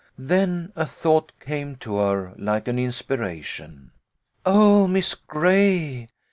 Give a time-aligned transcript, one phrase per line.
[0.17, 3.91] Then a thought came to her like an inspiration."
[4.47, 6.07] Oh, Miss Gray